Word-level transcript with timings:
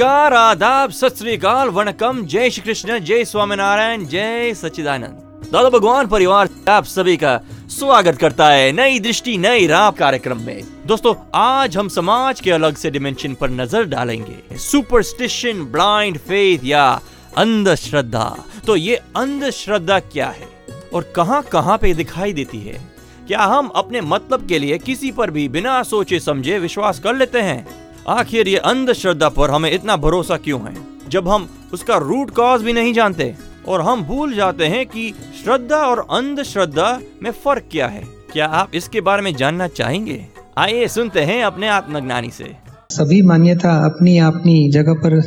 नमस्कार, 0.00 0.32
आदाब, 0.32 0.90
सत 0.90 1.14
श्री 1.18 1.36
अकाल 1.36 1.68
वणकम। 1.68 2.22
जय 2.26 2.50
श्री 2.50 2.62
कृष्ण, 2.62 2.98
जय 2.98 3.24
स्वामीनारायण, 3.24 4.04
जय 4.04 4.54
सच्चिदानंद। 4.54 5.48
दादा 5.52 5.68
भगवान, 5.68 6.06
परिवार 6.06 6.48
आप 6.68 6.84
सभी 6.84 7.16
का 7.16 7.40
स्वागत 7.68 8.18
करता 8.18 8.48
है 8.48 8.72
नई 8.72 8.98
दृष्टि, 8.98 9.38
नई 9.38 9.66
राह 9.66 9.90
कार्यक्रम 9.90 10.40
में। 10.40 10.62
दोस्तों, 10.86 11.14
आज 11.34 11.76
हम 11.76 11.88
समाज 11.88 12.40
के 12.40 12.50
अलग 12.50 12.76
से 12.76 12.90
डिमेंशन 12.90 13.34
पर 13.34 13.50
नज़र 13.50 13.84
डालेंगे। 13.84 14.58
सुपरस्टिशन 14.58 15.52
ब्लाइंड 15.52 16.18
फेथ 16.18 16.58
या 16.64 17.00
अंधश्रद्धा। 17.36 18.44
तो 18.66 18.76
ये 18.76 18.96
अंधश्रद्धा 19.16 19.98
क्या 19.98 20.28
है? 20.28 20.48
और 20.94 21.12
कहाँ 21.16 21.42
कहाँ 21.42 21.78
पे 21.78 21.94
दिखाई 21.94 22.32
देती 22.32 22.60
है? 22.60 22.80
क्या 23.26 23.40
हम 23.40 23.68
अपने 23.68 24.00
मतलब 24.00 24.48
के 24.48 24.58
लिए 24.58 24.78
किसी 24.78 25.12
पर 25.12 25.30
भी 25.30 25.48
बिना 25.48 25.82
सोचे 25.82 26.20
समझे 26.20 26.58
विश्वास 26.58 26.98
कर 26.98 27.16
लेते 27.16 27.40
हैं? 27.40 27.89
आखिर 28.10 28.48
ये 28.48 28.56
अंधश्रद्धा 28.58 29.28
पर 29.28 29.50
हमें 29.50 29.70
इतना 29.72 29.96
भरोसा 29.96 30.36
क्यों 30.36 30.60
है? 30.62 30.74
जब 31.08 31.28
हम 31.28 31.48
उसका 31.72 31.96
रूट 31.98 32.30
कॉज 32.30 32.62
भी 32.62 32.72
नहीं 32.72 32.92
जानते 32.92 33.34
और 33.68 33.80
हम 33.80 34.02
भूल 34.04 34.34
जाते 34.34 34.66
हैं 34.66 34.84
कि 34.86 35.12
श्रद्धा 35.42 35.76
और 35.76 36.06
अंधश्रद्धा 36.10 37.00
में 37.22 37.30
फ़र्क 37.34 37.68
क्या 37.72 37.86
है, 37.86 38.02
क्या 38.32 38.46
आप 38.46 38.74
इसके 38.74 39.00
बारे 39.00 39.22
में 39.22 39.34
जानना 39.34 39.68
चाहेंगे? 39.68 40.26
आइए 40.58 40.88
सुनते 40.88 41.20
हैं 41.22 41.42
अपने 41.44 41.68
आत्मज्ञानी 41.68 42.30
से। 42.30 42.50
सभी 42.90 43.20
मान्यता 43.22 43.76
अपनी 43.86 44.18
अपनी 44.20 44.70
जगह 44.70 44.94
पर 44.94 45.20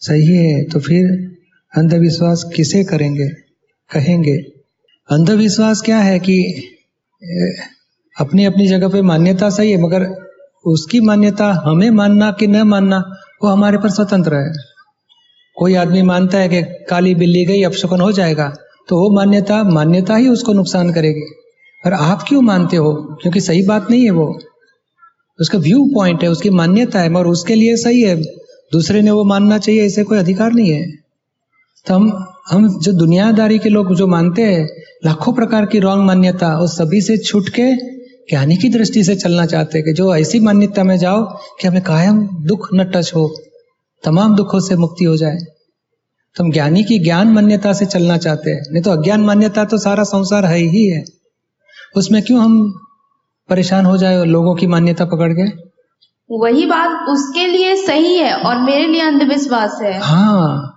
सही 0.00 0.36
है 0.36 0.62
तो 0.64 0.80
फिर 0.80 1.06
अंधविश्वास 1.72 2.44
किसे 2.56 2.84
करेंगे? 2.84 3.28
कहेंगे। 3.90 4.36
अंधविश्वास 5.08 5.80
क्या 5.80 5.98
है 6.00 6.18
कि 6.18 6.38
अपनी 8.16 8.44
अपनी 8.44 8.68
जगह 8.68 8.88
पे 8.88 9.02
मान्यता 9.04 9.50
सही 9.50 9.70
है, 9.70 9.80
मगर 9.82 10.04
उसकी 10.66 11.00
मान्यता 11.00 11.62
हमें 11.66 11.90
मानना 11.90 12.30
कि 12.30 12.46
न 12.46 12.62
मानना, 12.62 12.98
वो 13.44 13.48
हमारे 13.48 13.78
पर 13.78 13.90
स्वतंत्र 13.90 14.34
है। 14.34 14.52
कोई 15.56 15.74
आदमी 15.74 16.02
मानता 16.02 16.38
है 16.38 16.48
कि 16.48 16.62
काली 16.62 17.14
बिल्ली 17.14 17.44
गई 17.44 17.62
अपशकुन 17.62 18.00
हो 18.00 18.12
जाएगा 18.12 18.54
तो 18.88 18.96
वो 18.96 19.10
मान्यता 19.10 19.62
मान्यता 19.62 20.16
ही 20.16 20.28
उसको 20.28 20.52
नुकसान 20.52 20.92
करेगी। 20.92 21.34
और 21.86 21.92
आप 21.92 22.24
क्यों 22.28 22.42
मानते 22.42 22.76
हो? 22.76 22.94
क्योंकि 22.94 23.40
सही 23.40 23.62
बात 23.62 23.90
नहीं 23.90 24.04
है 24.04 24.10
वो। 24.10 24.38
उसका 25.40 25.58
व्यू 25.58 25.84
पॉइंट 25.94 26.22
है, 26.22 26.28
उसकी 26.28 26.50
मान्यता 26.50 27.00
है, 27.00 27.08
मगर 27.08 27.26
उसके 27.26 27.54
लिए 27.54 27.76
सही 27.76 28.02
है। 28.02 28.22
दूसरे 28.72 29.02
ने 29.02 29.10
वो 29.10 29.24
मानना 29.24 29.58
चाहिए, 29.58 29.84
इसे 29.84 30.04
कोई 30.04 30.18
अधिकार 30.18 30.52
नहीं 30.52 30.70
है। 30.70 30.90
तो 31.86 31.94
हम 31.94 32.26
हम 32.50 32.80
जो 32.80 32.92
दुनियादारी 32.92 33.58
के 33.58 33.68
लोग 33.68 33.94
जो 33.94 34.06
मानते 34.06 34.42
हैं, 34.42 34.68
लाखों 35.04 35.32
प्रकार 35.32 35.66
की 35.66 35.78
रॉन्ग 35.78 36.04
मान्यता, 36.04 36.58
उस 36.58 36.78
सभी 36.78 37.00
से 37.00 37.16
छूट 37.16 37.48
के 37.48 37.95
ज्ञानी 38.28 38.56
की 38.56 38.68
दृष्टि 38.68 39.02
से 39.04 39.14
चलना 39.16 39.46
चाहते 39.46 39.78
हैं 39.78 39.84
कि 39.84 39.92
जो 39.92 40.14
ऐसी 40.16 40.40
मान्यता 40.40 40.84
में 40.84 40.96
जाओ 40.98 41.24
कि 41.60 41.66
हमें 41.68 41.82
कायम 41.82 42.20
दुख 42.46 42.68
न 42.74 42.84
टच 42.84 43.12
हो 43.14 43.28
तमाम 44.04 44.34
दुखों 44.36 44.60
से 44.60 44.76
मुक्ति 44.76 45.04
हो 45.04 45.16
जाए। 45.16 45.36
तो 46.36 46.44
हम 46.44 46.50
ज्ञानी 46.52 46.82
की 46.84 46.98
ज्ञान 46.98 47.28
मान्यता 47.28 47.72
से 47.72 47.86
चलना 47.86 48.16
चाहते 48.18 48.50
हैं। 48.50 48.62
नहीं 48.72 48.82
तो 48.82 48.90
अज्ञान 48.90 49.20
मान्यता 49.20 49.64
तो 49.64 49.78
सारा 49.78 50.04
संसार 50.04 50.44
है 50.44 50.58
ही 50.58 50.86
है। 50.86 51.04
उसमें 51.96 52.22
क्यों 52.22 52.40
हम 52.40 52.58
परेशान 53.48 53.86
हो 53.86 53.96
जाए 53.96 54.16
और 54.16 54.26
लोगों 54.26 54.54
की 54.54 54.66
मान्यता 54.66 55.04
पकड़ 55.04 55.32
के? 55.32 55.48
वही 56.30 56.66
बात 56.66 57.08
उसके 57.08 57.46
लिए 57.46 57.74
सही 57.76 58.16
है 58.16 58.32
और 58.34 58.58
मेरे 58.60 58.86
लिए 58.86 59.00
अंधविश्वास 59.00 59.78
है। 59.82 59.98
हाँ 60.00 60.72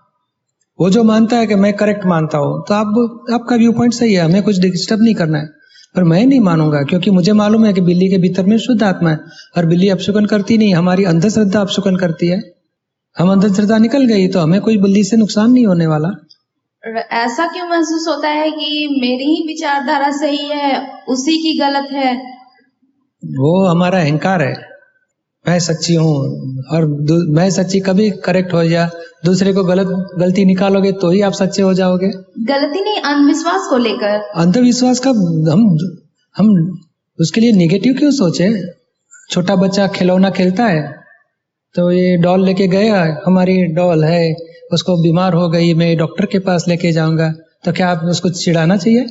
वो 0.79 0.89
जो 0.89 1.03
मानता 1.03 1.37
है 1.37 1.47
कि 1.47 1.55
मैं 1.55 1.73
करेक्ट 1.73 2.05
मानता 2.05 2.37
हूँ 2.37 2.63
तो 2.67 2.73
आप 2.73 3.31
आपका 3.33 3.55
व्यू 3.55 3.71
पॉइंट 3.71 3.93
सही 3.93 4.13
है 4.13 4.25
हमें 4.25 4.43
कुछ 4.43 4.59
डिस्टर्ब 4.59 5.01
नहीं 5.01 5.15
करना 5.15 5.37
है। 5.37 5.58
पर 5.95 6.03
मैं 6.03 6.25
नहीं 6.25 6.39
मानूँगा 6.39 6.81
क्योंकि 6.83 7.11
मुझे 7.11 7.33
मालूम 7.33 7.65
है 7.65 7.73
कि 7.73 7.81
बिल्ली 7.81 8.09
के 8.09 8.17
भीतर 8.17 8.45
में 8.45 8.57
शुद्ध 8.57 8.83
आत्मा 8.83 9.09
है 9.09 9.19
और 9.57 9.65
बिल्ली 9.65 9.89
अपशुकन 9.89 10.25
करती 10.25 10.57
नहीं 10.57 10.73
हमारी 10.75 11.03
अंधश्रद्धा 11.03 11.61
अपशुकन 11.61 11.95
करती 11.95 12.27
है। 12.27 12.41
हम 13.17 13.31
अंधश्रद्धा 13.31 13.77
निकल 13.77 14.05
गई 14.05 14.27
तो 14.27 14.39
हमें 14.39 14.61
कोई 14.61 14.77
बिल्ली 14.77 15.03
से 15.03 15.17
नुकसान 15.17 15.51
नहीं 15.51 15.65
होने 15.65 15.87
वाला। 15.87 16.09
ऐसा 17.11 17.45
क्यों 17.47 17.67
महसूस 17.69 18.05
होता 18.07 18.29
है 18.29 18.51
कि 18.51 18.99
मेरी 19.01 19.23
ही 19.23 19.43
विचारधारा 19.47 20.11
सही 20.11 20.45
है 20.45 21.01
उसी 21.09 21.37
की 21.37 21.57
गलत 21.59 21.87
है? 21.91 22.15
वो 23.23 23.67
हमारा 23.67 23.99
अहंकार 23.99 24.41
है। 24.41 24.68
मैं 25.49 25.59
सच्ची 25.59 25.93
हूँ 25.95 26.15
और 26.71 26.85
मैं 27.35 27.49
सच्ची 27.51 27.79
कभी 27.81 28.09
करेक्ट 28.25 28.53
हो 28.53 28.63
जा 28.65 28.89
दूसरे 29.25 29.53
को 29.53 29.63
गलत 29.63 29.87
गलती 30.19 30.45
निकालोगे 30.45 30.91
तो 31.01 31.09
ही 31.11 31.21
आप 31.21 31.33
सच्चे 31.33 31.61
हो 31.61 31.73
जाओगे। 31.73 32.07
गलती 32.47 32.83
नहीं 32.83 33.01
अंधविश्वास 33.03 33.67
को 33.69 33.77
लेकर। 33.77 34.19
अंधविश्वास 34.41 34.99
का 34.99 35.09
हम 35.51 35.65
हम 36.35 36.53
उसके 37.19 37.41
लिए 37.41 37.51
निगेटिव 37.51 37.93
क्यों 37.93 38.11
सोचे? 38.11 38.49
छोटा 39.29 39.55
बच्चा 39.55 39.87
खिलौना 39.87 40.29
खेलता 40.29 40.65
है 40.65 40.81
तो 41.75 41.91
ये 41.91 42.15
डॉल 42.17 42.45
लेके 42.45 42.67
गया 42.67 43.01
हमारी 43.25 43.55
डॉल 43.73 44.03
है 44.03 44.23
उसको 44.73 44.95
बीमार 45.03 45.33
हो 45.33 45.49
गई 45.49 45.73
मैं 45.73 45.95
डॉक्टर 45.97 46.25
के 46.25 46.39
पास 46.39 46.65
लेके 46.67 46.91
जाऊँगा 46.91 47.31
तो 47.65 47.71
क्या 47.71 47.89
आप 47.89 48.03
उसको 48.05 48.29
चिढ़ाना 48.31 48.77
चाहिए? 48.77 49.05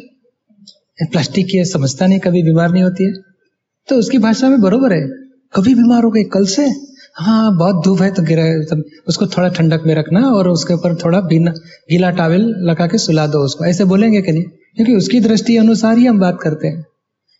प्लास्टिक 1.03 1.47
की 1.47 1.65
समझता 1.65 2.07
नहीं 2.07 2.19
कभी 2.21 2.43
बीमार 2.43 2.71
नहीं 2.71 2.83
होती 2.83 3.05
है। 3.05 3.13
तो 3.89 3.97
उसकी 3.97 4.19
भाषा 4.19 4.49
में 4.49 4.61
बरोबर 4.61 4.93
है। 4.93 5.03
कभी 5.55 5.75
बीमार 5.75 6.03
हो 6.03 6.11
गए, 6.11 6.23
कल 6.25 6.45
से? 6.47 6.67
हाँ 7.15 7.57
बहुत 7.59 7.85
धूप 7.85 8.01
है 8.03 8.11
तो 8.11 8.23
गिरा 8.23 8.43
तब 8.65 8.83
उसको 9.09 9.27
थोड़ा 9.27 9.49
ठंडक 9.49 9.83
में 9.87 9.95
रखना 9.95 10.21
और 10.29 10.49
उसके 10.49 10.75
ऊपर 10.75 10.95
थोड़ा 10.95 11.21
भीना 11.21 11.51
गीला 11.91 12.11
टावल 12.11 12.43
लगा 12.61 12.87
के 12.87 12.99
सुला 12.99 13.27
दो 13.27 13.39
उसको। 13.39 13.65
ऐसे 13.65 13.85
बोलेंगे 13.85 14.21
कि 14.23 14.33
नहीं? 14.33 14.43
क्योंकि 14.43 14.95
उसकी 14.95 15.21
दृष्टि 15.21 15.57
अनुसार 15.57 15.99
ही 15.99 16.07
हम 16.07 16.21
बात 16.21 16.39
करते 16.43 16.69
हैं। 16.69 16.85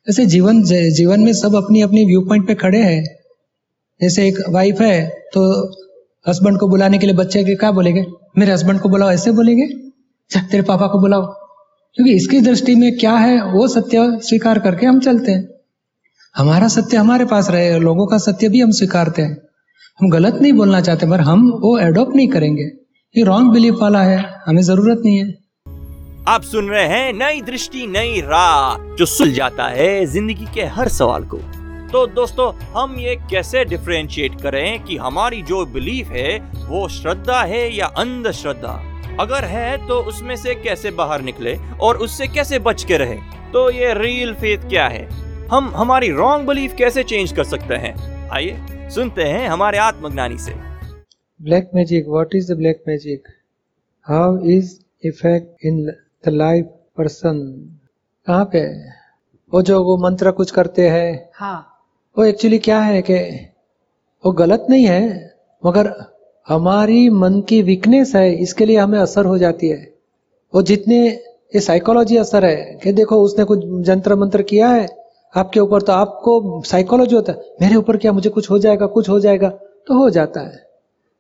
ऐसे 0.07 0.27
जीवन 0.27 0.63
जीवन 0.65 1.21
में 1.21 1.33
सब 1.33 1.55
अपनी 1.57 1.81
अपनी 1.83 2.05
व्यू 2.05 2.21
पॉइंट 2.21 2.47
पे 2.47 2.55
खड़े 2.55 2.79
हैं। 2.79 3.05
जैसे 4.01 4.27
एक 4.29 4.39
वाइफ 4.51 4.81
है 4.81 5.09
तो 5.35 5.43
हस्बैंड 6.27 6.59
को 6.59 6.69
बुलाने 6.69 6.99
के 6.99 7.07
लिए 7.07 7.15
बच्चे 7.17 7.45
के 7.45 7.55
क्या 7.55 7.71
बोलेंगे? 7.73 8.05
मेरे 8.39 8.53
हस्बैंड 8.53 8.81
को 8.81 8.89
बुलाओ, 8.89 9.11
ऐसे 9.11 9.31
बोलेंगे? 9.33 9.67
तेरे 10.31 10.63
पापा 10.63 10.87
को 10.87 11.01
बुलाओ। 11.01 11.23
क्योंकि 11.97 12.13
इसकी 12.13 12.41
दृष्टि 12.41 12.75
में 12.75 12.97
क्या 12.99 13.13
है, 13.13 13.53
वो 13.53 13.69
सत्य 13.69 14.19
स्वीकार 14.23 14.59
करके 14.59 14.87
हम 14.87 15.01
चलते 15.01 15.33
हैं। 15.33 15.49
हमारा 16.39 16.67
सत्य 16.69 16.97
हमारे 16.97 17.25
पास 17.25 17.49
रहे 17.51 17.79
लोगों 17.79 18.07
का 18.07 18.19
सत्य 18.19 18.49
भी 18.49 18.61
हम 18.61 18.71
स्वीकारते 18.71 19.23
हैं। 19.23 19.37
हम 20.01 20.11
गलत 20.11 20.35
नहीं 20.43 20.53
बोलना 20.53 20.81
चाहते 20.81 21.07
पर 21.07 21.21
हम 21.21 21.41
वो 21.61 21.79
एडॉप्ट 21.79 22.17
नहीं 22.17 22.29
करेंगे। 22.29 22.63
ये 23.15 23.25
रॉन्ग 23.25 23.53
बिलीफ 23.53 23.75
वाला 23.75 24.03
है, 24.03 24.19
हमें 24.47 24.63
ज़रूरत 24.63 25.03
नहीं 25.05 25.19
है। 25.19 25.35
आप 26.29 26.43
सुन 26.43 26.69
रहे 26.69 26.87
हैं 26.87 27.13
नई 27.13 27.41
दृष्टि, 27.41 27.87
नई 27.87 28.21
राह 28.21 28.95
जो 28.95 29.07
सुल 29.07 29.33
जाता 29.33 29.69
है 29.69 30.07
ज़िंदगी 30.07 30.47
के 30.55 30.67
हर 30.67 30.89
सवाल 30.89 31.25
को। 31.25 31.37
तो 31.93 32.07
दोस्तों, 32.07 32.53
हम 32.81 32.97
ये 32.99 33.17
कैसे 33.31 33.65
डिफ्रेंशिएट 33.65 34.41
करें 34.41 34.85
कि 34.85 34.97
हमारी 34.97 35.43
जो 35.43 35.67
बिलीफ 35.67 36.09
है, 36.09 36.39
वो 36.69 36.89
श्रद्धा 36.89 37.43
है 37.43 37.77
या 37.77 37.87
अंधश्रद्धा? 37.87 38.81
अगर 39.21 39.45
है 39.45 39.87
तो 39.89 39.95
उसमें 39.95 40.37
से 40.37 40.55
कैसे 40.55 40.91
बाहर 40.91 41.23
निकले 41.23 41.59
और 41.81 41.97
उससे 41.97 42.27
कैसे 42.27 42.59
बच 42.59 42.85
के 42.85 42.97
रहे? 42.97 43.17
तो 43.53 43.71
ये 43.71 43.95
रियल 43.95 44.35
फेथ 44.35 44.69
क्या 44.69 44.89
है? 44.89 45.28
हम 45.51 45.69
हमारी 45.77 46.11
रॉन्ग 46.11 46.47
बिलीफ 46.49 46.75
कैसे 46.77 47.03
चेंज 47.03 47.31
कर 47.33 47.45
सकते 47.45 47.75
हैं? 47.75 47.95
आइए 48.29 48.89
सुनते 48.95 49.23
हैं 49.23 49.49
हमारे 49.49 49.79
आत्मज्ञानी 49.79 50.37
से। 50.39 50.53
Black 51.41 51.71
magic 51.75 52.09
what 52.09 52.35
is 52.35 52.53
the 52.53 52.57
black 52.57 52.83
magic 52.89 53.29
how 54.07 54.37
is 54.47 54.75
effect 55.05 55.65
in 55.67 55.81
the 56.25 56.29
life 56.29 56.67
person 56.99 57.41
कहाँ 58.27 58.45
पे 58.45 58.63
वो 59.53 59.63
जो 59.63 59.83
वो 59.85 59.97
मंत्र 59.97 60.31
कुछ 60.31 60.51
करते 60.51 60.89
हैं। 60.89 61.31
हाँ। 61.35 61.67
वो 62.17 62.25
एक्चुअली 62.25 62.59
क्या 62.59 62.81
है 62.81 63.01
कि 63.03 63.19
वो 64.25 64.33
गलत 64.33 64.67
नहीं 64.71 64.87
है 64.87 65.33
मगर 65.63 65.93
हमारी 66.49 67.09
मन 67.11 67.41
की 67.41 67.63
वीकनेस 67.63 68.15
है 68.17 68.31
इसके 68.35 68.67
लिए 68.67 68.79
हमें 68.79 68.99
असर 68.99 69.25
हो 69.25 69.39
जाती 69.39 69.69
है। 69.69 69.83
वो 70.55 70.63
जितने 70.65 71.07
ये 71.07 71.61
साइकोलॉजी 71.61 72.17
असर 72.17 72.45
है 72.45 72.79
कि 72.85 72.93
देखो 72.93 73.23
उसने 73.23 73.45
कुछ 73.45 73.65
जंत्र 73.87 74.17
मंत्र 74.17 74.43
किया 74.43 74.69
है 74.69 74.87
आपके 75.35 75.61
ऊपर 75.61 75.83
तो 75.83 75.93
आपको 75.93 76.63
साइकोलॉजी 76.67 77.17
होता 77.17 77.33
है। 77.33 77.39
मेरे 77.63 77.77
ऊपर 77.77 77.97
क्या 77.97 78.13
मुझे 78.13 78.31
कुछ 78.31 78.51
हो 78.51 78.59
जाएगा, 78.59 78.87
कुछ 78.87 79.09
हो 79.09 79.19
जाएगा? 79.21 79.49
तो 79.87 79.99
हो 79.99 80.11
जाता 80.11 80.41
है। 80.41 80.67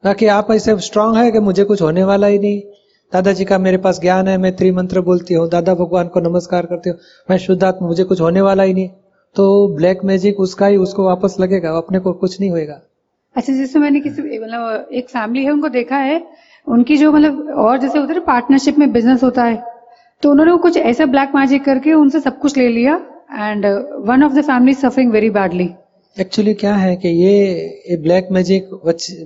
बाकी 0.05 0.26
आप 0.26 0.50
ऐसे 0.50 0.76
स्ट्रांग 0.78 1.16
है 1.16 1.31
कि 1.32 1.38
मुझे 1.40 1.64
कुछ 1.64 1.82
होने 1.82 2.05
वाला 2.05 2.26
ही 2.26 2.38
नहीं। 2.38 2.60
दादाजी 3.12 3.44
का 3.44 3.58
मेरे 3.58 3.76
पास 3.76 4.00
ज्ञान 4.00 4.28
है, 4.28 4.37
मैं 4.38 4.55
त्रिमंत्र 4.56 5.00
बोलती 5.00 5.34
हूँ, 5.34 5.49
दादा 5.49 5.75
भगवान 5.75 6.08
को 6.08 6.20
नमस्कार 6.20 6.66
करती 6.66 6.90
हूँ, 6.90 6.99
मैं 7.31 7.38
शुद्धात्मा, 7.38 7.88
मुझे 7.88 8.05
कुछ 8.05 8.20
होने 8.20 8.40
वाला 8.40 8.62
ही 8.62 8.75
नहीं। 8.75 8.88
तो 9.37 9.76
ब्लैक 9.76 10.05
मैजिक 10.05 10.40
उसका 10.40 10.66
ही, 10.66 10.76
उसको 10.76 11.04
वापस 11.04 11.37
लगेगा, 11.40 11.76
अपने 11.76 11.99
को 11.99 12.12
कुछ 12.12 12.40
नहीं 12.40 12.50
होएगा। 12.50 12.81
अच्छा 13.37 13.52
जैसे 13.52 13.78
मैंने 13.78 14.00
किसी 14.00 14.22
मतलब 14.22 14.88
एक 14.93 15.08
फैमिली 15.08 15.44
है, 15.44 15.50
उनको 15.50 15.69
देखा 15.69 15.96
है, 15.96 16.22
उनकी 16.66 16.96
जो 16.96 17.12
मतलब 17.12 17.54
और 17.58 17.78
जैसे 17.78 17.99
होता 17.99 18.12
है 18.12 18.20
पार्टनरशिप 18.20 18.78
में 18.78 18.93
बिज़नेस 18.93 19.22
होता 19.22 19.44
है 19.44 19.62
तो 20.22 20.31
उन्होंने 20.31 20.56
कुछ 20.56 20.76
ऐसा 20.76 21.04
ब्लैक 21.06 21.32
मैजिक 21.34 21.64
करके 21.64 21.93
उनसे 21.93 22.20
सब 22.20 22.38
कुछ 22.38 22.56
ले 22.56 22.69
लिया 22.69 22.94
and 23.38 23.67
one 24.06 24.23
of 24.25 24.32
the 24.32 24.43
family 24.43 24.75
suffering 24.75 25.12
very 25.12 25.31
badly 25.31 25.70
actually 26.20 26.55
क्या 26.55 26.75
है 26.75 26.96
कि 26.96 27.08
ये 27.08 27.96
ब्लैक 27.96 28.29
मैजिक 28.31 28.70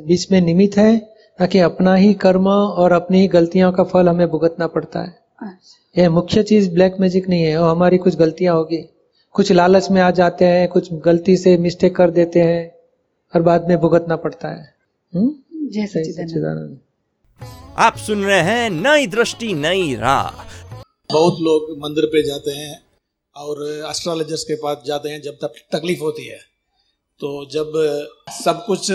बीच 0.07 0.33
में 0.33 0.41
निमित 0.41 0.77
है 0.77 0.97
ताकि 1.39 1.59
अपना 1.59 1.95
ही 1.95 2.15
कर्म 2.15 2.49
और 2.49 2.93
अपनी 2.93 3.21
ही 3.21 3.29
गलतियों 3.29 3.73
का 3.73 3.85
फल 3.85 4.09
हमें 4.09 4.29
भुगतना 4.29 4.67
पड़ता 4.67 5.01
है। 5.01 5.19
अच्छा। 5.43 6.03
ये 6.03 6.09
मुख्य 6.09 6.43
चीज़ 6.43 6.71
ब्लैक 6.71 6.97
मैजिक 7.01 7.29
नहीं 7.29 7.43
है 7.43 7.57
वो 7.61 7.65
हमारी 7.65 7.99
कुछ 7.99 8.17
गलतियाँ 8.17 8.55
होगी। 8.55 8.89
कुछ 9.33 9.53
लालच 9.53 9.91
में 9.91 10.03
आ 10.03 10.11
जाते 10.11 10.45
हैं 10.45 10.69
कुछ 10.69 10.93
गलती 10.93 11.37
से 11.37 11.57
मिस्टेक 11.57 11.97
कर 11.97 12.11
देते 12.11 12.41
हैं 12.41 12.75
और 13.35 13.43
बाद 13.43 13.69
में 13.69 13.79
भुगतना 13.79 14.17
पड़ता 14.17 14.49
है। 14.49 14.75
हम्म? 15.15 15.31
जय 15.69 15.87
सच्चिदानंद। 15.87 16.29
सच्चिदानंद। 16.29 16.79
आप 17.79 17.97
सुन 17.97 18.25
रहे 18.25 18.41
हैं 18.41 18.71
नई 18.71 19.07
दृष्टि 19.07 19.53
नई 19.55 19.95
राह। 19.95 20.31
बहुत 21.13 21.37
लोग 21.41 21.79
मंदिर 21.79 22.05
पे 22.05 22.23
जाते 22.23 22.51
हैं 22.51 22.81
और 23.37 23.63
एस्ट्रोलॉजर्स 23.91 24.43
के 24.43 24.55
पास 24.55 24.83
जाते 24.87 25.09
हैं 25.09 25.21
जब 25.23 25.37
तक 25.43 25.55
तकलीफ़ 25.73 26.01
होती 26.01 26.27
है। 26.27 26.39
तो 27.21 27.29
जब 27.53 27.73
सब 28.37 28.65
कुछ 28.67 28.91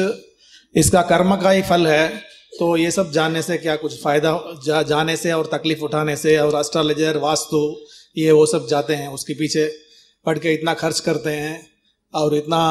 इसका 0.75 1.01
कर्म 1.03 1.35
का 1.35 1.51
ही 1.51 1.61
फल 1.61 1.87
है 1.87 2.07
तो 2.53 2.75
ये 2.77 2.91
सब 2.91 3.11
जानने 3.11 3.41
से 3.41 3.57
क्या 3.57 3.75
कुछ 3.75 4.01
फ़ायदा 4.03 4.31
जा, 4.65 4.81
जाने 4.83 5.15
से 5.17 5.31
और 5.31 5.49
तकलीफ़ 5.53 5.81
उठाने 5.81 6.15
से 6.15 6.37
और 6.37 6.59
एस्ट्रोलॉजर 6.59 7.17
वास्तु 7.19 7.59
ये 8.17 8.31
वो 8.31 8.45
सब 8.45 8.67
जाते 8.67 8.95
हैं 8.95 9.07
उसके 9.09 9.33
पीछे 9.33 9.65
पढ़ 10.25 10.39
के 10.39 10.53
इतना 10.53 10.73
खर्च 10.73 10.99
करते 10.99 11.29
हैं 11.31 11.59
और 12.13 12.35
इतना 12.35 12.61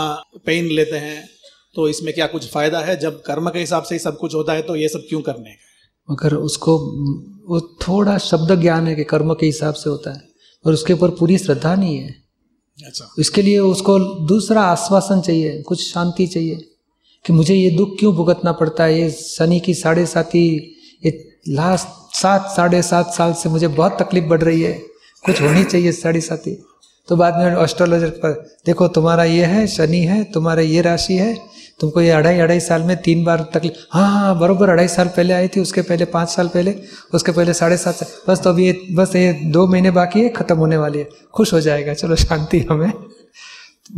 पेन 0.46 0.70
लेते 0.70 0.96
हैं 0.98 1.28
तो 1.76 1.88
इसमें 1.88 2.12
क्या 2.14 2.26
कुछ 2.26 2.48
फ़ायदा 2.50 2.80
है? 2.80 2.96
जब 2.96 3.22
कर्म 3.22 3.50
के 3.50 3.58
हिसाब 3.58 3.82
से 3.82 3.94
ही 3.94 3.98
सब 3.98 4.18
कुछ 4.18 4.34
होता 4.34 4.52
है 4.52 4.62
तो 4.62 4.76
ये 4.76 4.88
सब 4.88 5.06
क्यों 5.08 5.20
करने 5.22 5.50
का 5.50 5.64
मगर 6.08 6.34
उसको 6.36 6.76
वो 7.48 7.60
थोड़ा 7.82 8.16
शब्द 8.20 8.60
ज्ञान 8.60 8.86
है 8.86 8.94
कि 8.94 9.04
कर्म 9.04 9.34
के 9.34 9.46
हिसाब 9.46 9.74
से 9.74 9.90
होता 9.90 10.12
है। 10.12 10.25
और 10.66 10.72
उसके 10.72 10.92
ऊपर 10.92 11.10
पूरी 11.10 11.38
श्रद्धा 11.38 11.74
नहीं 11.74 11.96
है। 11.98 12.14
अच्छा। 12.78 13.08
इसके 13.18 13.42
लिए 13.42 13.58
उसको 13.58 13.98
दूसरा 14.26 14.62
आश्वासन 14.62 15.20
चाहिए 15.20 15.62
कुछ 15.62 15.82
शांति 15.82 16.26
चाहिए 16.26 16.64
कि 17.24 17.32
मुझे 17.32 17.54
ये 17.54 17.70
दुख 17.70 17.96
क्यों 17.98 18.14
भुगतना 18.14 18.52
पड़ता 18.52 18.84
है? 18.84 19.00
ये 19.00 19.10
शनि 19.10 19.60
की 19.60 19.74
साढ़े 19.74 20.06
साथी 20.06 20.46
ये 21.04 21.38
लास्ट 21.48 22.16
सात 22.16 22.52
साढ़े 22.56 22.82
सात 22.82 23.14
साल 23.14 23.32
से 23.32 23.48
मुझे 23.48 23.68
बहुत 23.68 23.96
तकलीफ़ 24.02 24.24
बढ़ 24.24 24.42
रही 24.42 24.62
है। 24.62 24.72
कुछ 25.24 25.40
होनी 25.42 25.64
चाहिए 25.64 25.92
साढ़े 25.92 26.20
साथी 26.20 26.56
तो 27.08 27.16
बाद 27.16 27.34
में 27.34 27.62
एस्ट्रोलॉजर 27.62 28.10
पर 28.10 28.32
देखो 28.66 28.88
तुम्हारा 28.88 29.24
ये 29.24 29.44
है 29.44 29.66
शनि 29.66 30.00
है 30.00 30.22
तुम्हारा 30.24 30.62
ये 30.62 30.80
राशि 30.82 31.16
है 31.16 31.34
तुमको 31.80 32.00
ये 32.00 32.10
अढ़ाई 32.10 32.38
अढ़ाई 32.38 32.60
साल 32.60 32.82
में 32.82 32.96
तीन 33.02 33.24
बार 33.24 33.40
तकलीफ़ 33.54 33.74
हाँ 33.92 34.08
हाँ 34.10 34.38
बरोबर 34.38 34.68
अढ़ाई 34.68 34.88
साल 34.88 35.08
पहले 35.08 35.34
आई 35.34 35.48
थी 35.48 35.60
उसके 35.60 35.82
पहले 35.82 36.04
पाँच 36.04 36.28
साल 36.28 36.48
पहले 36.48 36.74
उसके 37.14 37.32
पहले 37.32 37.54
साढ़े 37.54 37.76
सात 37.76 37.94
साल 37.94 38.08
बस 38.28 38.42
तो 38.42 38.50
अभी 38.50 38.66
ये 38.66 38.72
बस 38.94 39.14
ये 39.16 39.32
दो 39.52 39.66
महीने 39.66 39.90
बाकी 39.90 40.20
है 40.20 40.28
ख़त्म 40.28 40.56
होने 40.56 40.76
वाली 40.76 40.98
है 40.98 41.08
खुश 41.34 41.52
हो 41.52 41.60
जाएगा 41.60 41.94
चलो 41.94 42.16
शांति 42.16 42.60
हमें। 42.70 42.92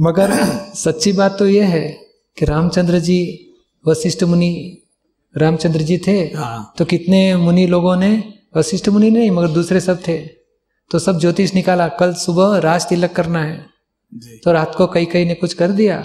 मगर 0.00 0.34
सच्ची 0.76 1.12
बात 1.12 1.38
तो 1.38 1.46
ये 1.46 1.64
है 1.64 1.88
कि 2.36 2.44
रामचंद्र 2.44 2.98
जी 3.00 3.20
वशिष्ठ 3.84 4.24
मुनि 4.24 4.52
रामचंद्र 5.34 5.82
जी 5.82 5.98
थे 5.98 6.18
हाँ। 6.34 6.74
तो 6.78 6.84
कितने 6.84 7.36
मुनि 7.36 7.66
लोगों 7.66 7.96
ने 7.96 8.12
वशिष्ठ 8.56 8.88
मुनि 8.88 9.10
नहीं 9.10 9.30
मगर 9.30 9.48
दूसरे 9.48 9.80
सब 9.80 10.00
थे। 10.08 10.18
तो 10.90 10.98
सब 10.98 11.18
ज्योतिष 11.20 11.54
निकाला 11.54 11.88
कल 11.98 12.12
सुबह 12.16 12.58
राज 12.58 12.86
तिलक 12.88 13.12
करना 13.12 13.42
है। 13.44 13.66
तो 14.44 14.52
रात 14.52 14.74
को 14.74 14.86
कई 14.86 15.04
कई 15.04 15.24
ने 15.24 15.34
कुछ 15.34 15.54
कर 15.54 15.70
दिया। 15.70 15.98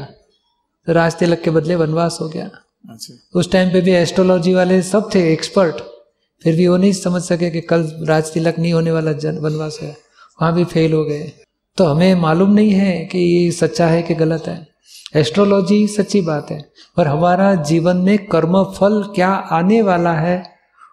तो 0.88 0.94
राज 0.94 1.16
तिलक 1.16 1.42
के 1.42 1.52
बदले 1.52 1.76
वनवास 1.76 2.18
हो 2.22 2.28
गया। 2.30 2.50
अच्छा। 2.90 3.40
उस 3.40 3.52
टाइम 3.52 3.72
पे 3.74 3.82
भी 3.82 3.92
एस्ट्रोलॉजी 3.92 4.54
वाले 4.54 4.82
सब 4.82 5.10
थे 5.16 5.32
एक्सपर्ट 5.34 5.76
फिर 6.42 6.56
भी 6.56 6.68
वो 6.68 6.78
नहीं 6.78 6.92
समझ 6.94 7.22
सके 7.22 7.50
कि 7.50 7.62
कल 7.62 8.06
राज 8.08 8.32
तिलक 8.34 8.60
नहीं 8.60 8.74
होने 8.74 8.92
वाला 8.92 9.12
जन 9.12 9.38
वनवास 9.38 9.80
है। 9.82 9.90
वहाँ 10.42 10.54
भी 10.54 10.64
फेल 10.64 10.94
हो 10.94 11.04
गए। 11.06 11.32
तो 11.78 11.86
हमें 11.86 12.16
मालूम 12.16 12.54
नहीं 12.54 12.72
है 12.72 13.06
कि 13.06 13.20
ये 13.20 13.52
सच्चा 13.52 13.88
है 13.88 14.02
कि 14.02 14.14
गलत 14.14 14.48
है। 14.48 14.68
एस्ट्रोलॉजी 15.16 15.88
सच्ची 15.88 16.22
बात 16.22 16.52
है 16.52 16.60
पर 16.98 17.08
हमारा 17.08 17.54
जीवन 17.56 17.98
में 17.98 18.18
कर्म 18.26 18.64
फल 18.64 19.04
क्या 19.16 19.30
आने 19.30 19.82
वाला 19.82 20.14
है 20.14 20.44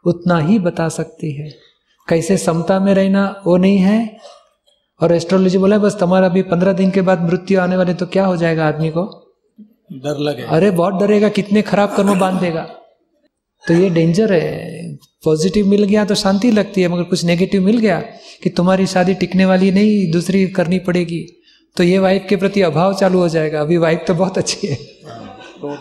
उतना 0.07 0.39
ही 0.39 0.59
बता 0.59 0.89
सकती 0.89 1.33
है। 1.33 1.51
कैसे 2.09 2.37
समता 2.37 2.79
में 2.81 2.95
रहना 2.95 3.43
वो 3.47 3.57
नहीं 3.57 3.79
है। 3.79 4.17
और 5.01 5.13
एस्ट्रोलॉजी 5.13 5.59
बोला 5.59 5.79
बस 5.79 5.97
तुम्हारा 6.01 6.27
अभी 6.27 6.43
पंद्रह 6.43 6.73
दिन 6.73 6.91
के 6.91 7.01
बाद 7.01 7.23
मृत्यु 7.23 7.61
आने 7.61 7.77
वाले 7.77 7.95
तो 7.95 8.07
क्या 8.07 8.27
हो 8.27 8.37
जाएगा 8.37 8.69
आदमी 8.69 8.91
को? 8.91 9.20
डर 9.93 10.19
लगे। 10.19 10.43
अरे, 10.43 10.71
बहुत 10.71 10.95
डरेगा, 10.95 11.29
कितने 11.29 11.63
खराब 11.63 11.95
कर्म 11.97 12.21
बाँध 12.21 12.41
देगा। 12.41 12.63
तो 13.69 13.75
ये 13.75 13.91
डेंजर 13.91 14.33
है। 14.33 14.81
पॉजिटिव 15.25 15.67
मिल 15.67 15.85
गया 15.85 16.05
तो 16.05 16.15
शांति 16.15 16.51
लगती 16.51 16.83
है, 16.83 16.89
मगर 16.89 17.03
कुछ 17.03 17.25
नेगेटिव 17.25 17.63
मिल 17.63 17.79
गया 17.79 18.01
कि 18.43 18.51
तुम्हारी 18.51 18.87
शादी 18.87 19.15
टिकने 19.15 19.45
वाली 19.45 19.71
नहीं, 19.71 20.11
दूसरी 20.11 20.47
करनी 20.47 20.79
पड़ेगी। 20.79 21.43
तो 21.77 21.83
ये 21.83 21.99
वाइफ 21.99 22.27
के 22.29 22.37
प्रति 22.37 22.63
अभाव 22.63 22.95
चालू 22.95 23.19
हो 23.19 23.29
जाएगा। 23.29 23.61
अभी 23.61 23.77
वाइफ 23.77 24.05
तो 24.07 24.15
बहुत 24.15 24.39
अच्छी 24.39 24.67
है। 24.67 24.75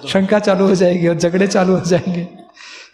शंका 0.08 0.40
चालू 0.40 0.68
हो 0.68 0.76
जाएगी 0.76 1.08
और 1.08 1.16
झगड़े 1.16 1.48
चालू 1.48 1.76
हो 1.76 1.86
जाएँगे। 1.86 2.28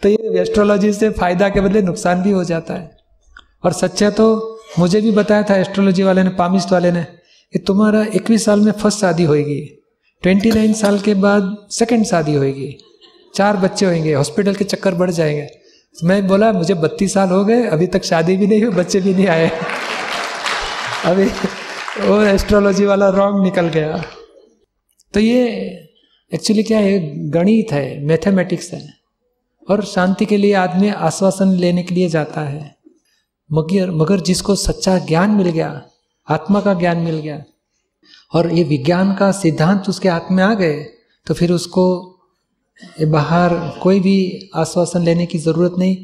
तो 0.02 0.08
ये 0.08 0.40
एस्ट्रोलॉजी 0.40 0.92
से 0.92 1.10
फ़ायदा 1.10 1.48
के 1.48 1.60
बदले 1.60 1.82
नुकसान 1.82 2.22
भी 2.22 2.30
हो 2.30 2.44
जाता 2.44 2.74
है। 2.74 2.96
और 3.64 3.72
सच्चा 3.72 4.10
तो 4.10 4.58
मुझे 4.78 5.00
भी 5.00 5.10
बताया 5.10 5.42
था 5.42 5.56
एस्ट्रोलॉजी 5.56 6.02
वाले 6.02 6.22
ने 6.22 6.30
पामिस्ट 6.30 6.72
वाले 6.72 6.92
ने, 6.92 7.02
कि 7.52 7.58
तुम्हारा 7.58 8.06
इक्कीस 8.14 8.44
साल 8.44 8.60
में 8.60 8.72
फ़र्स्ट 8.72 9.00
शादी 9.00 9.24
होगी 9.24 9.82
ट्वेंटी 10.22 10.50
नाइन 10.50 10.72
साल 10.72 11.00
के 11.00 11.14
बाद 11.14 11.68
सेकंड 11.70 12.04
शादी 12.04 12.34
होगी 12.34 12.78
चार 13.34 13.56
बच्चे 13.56 13.86
होंगे 13.86 14.14
हॉस्पिटल 14.14 14.54
के 14.54 14.64
चक्कर 14.64 14.94
बढ़ 14.94 15.10
जाएँगे। 15.10 15.48
मैं 16.04 16.26
बोला, 16.26 16.52
मुझे 16.52 16.74
बत्तीस 16.74 17.14
साल 17.14 17.28
हो 17.28 17.44
गए, 17.44 17.66
अभी 17.66 17.86
तक 17.86 18.04
शादी 18.04 18.36
भी 18.36 18.46
नहीं 18.46 18.62
हुई, 18.62 18.74
बच्चे 18.74 19.00
भी 19.00 19.14
नहीं 19.14 19.26
आए। 19.26 19.50
अभी 21.04 21.24
वो 22.08 22.22
एस्ट्रोलॉजी 22.22 22.84
वाला 22.84 23.08
रॉन्ग 23.08 23.44
निकल 23.44 23.68
गया। 23.68 24.04
तो 25.14 25.20
ये 25.20 25.46
एक्चुअली 26.34 26.62
क्या 26.62 26.78
है, 26.78 27.28
गणित 27.30 27.72
है 27.72 28.04
मैथमेटिक्स 28.04 28.72
है। 28.72 28.94
और 29.70 29.84
शांति 29.84 30.24
के 30.26 30.36
लिए 30.36 30.54
आदमी 30.54 30.88
आश्वासन 30.88 31.48
लेने 31.48 31.82
के 31.82 31.94
लिए 31.94 32.08
जाता 32.08 32.40
है। 32.40 32.76
मगर 33.52 33.90
मगर 33.90 34.20
जिसको 34.20 34.54
सच्चा 34.54 34.98
ज्ञान 34.98 35.30
मिल 35.30 35.48
गया, 35.48 35.82
आत्मा 36.28 36.60
का 36.60 36.74
ज्ञान 36.74 36.96
मिल 36.96 37.14
गया 37.14 37.44
और 38.32 38.52
ये 38.52 38.62
विज्ञान 38.64 39.14
का 39.14 39.30
सिद्धांत 39.32 39.88
उसके 39.88 40.08
हाथ 40.08 40.30
में 40.30 40.42
आ 40.44 40.52
गए 40.54 40.84
तो 41.26 41.34
फिर 41.34 41.52
उसको 41.52 41.84
बाहर 43.02 43.54
कोई 43.82 44.00
भी 44.00 44.48
आश्वासन 44.54 45.04
लेने 45.04 45.26
की 45.26 45.38
ज़रूरत 45.38 45.74
नहीं। 45.78 45.96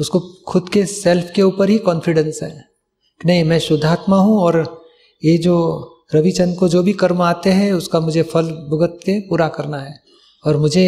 उसको 0.00 0.20
खुद 0.48 0.68
के 0.68 0.84
सेल्फ 0.86 1.30
के 1.36 1.42
ऊपर 1.42 1.70
ही 1.70 1.78
कॉन्फिडेंस 1.78 2.38
है 2.42 2.52
नहीं, 3.20 3.44
मैं 3.44 3.58
शुद्धात्मा 3.58 4.16
हूँ 4.16 4.38
और 4.38 4.84
ये 5.22 5.36
जो 5.38 5.56
रविचंद 6.14 6.56
को 6.56 6.68
जो 6.68 6.82
भी 6.82 6.92
कर्म 6.92 7.22
आते 7.22 7.50
हैं, 7.50 7.72
उसका 7.72 8.00
मुझे 8.00 8.22
फल 8.22 8.46
भुगत 8.70 8.98
के 9.04 9.18
पूरा 9.20 9.48
करना 9.48 9.78
है। 9.78 9.94
और 10.44 10.56
मुझे 10.56 10.86